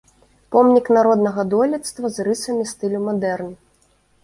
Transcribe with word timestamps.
Помнік 0.53 0.89
народнага 0.97 1.41
дойлідства 1.51 2.13
з 2.17 2.27
рысамі 2.31 2.67
стылю 2.73 3.05
мадэрн. 3.07 3.57